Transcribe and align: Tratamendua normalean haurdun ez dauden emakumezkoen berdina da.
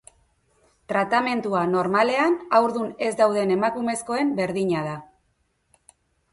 Tratamendua 0.93 1.61
normalean 1.73 2.39
haurdun 2.61 2.89
ez 3.09 3.13
dauden 3.21 3.55
emakumezkoen 3.59 4.35
berdina 4.43 4.85
da. 4.91 4.99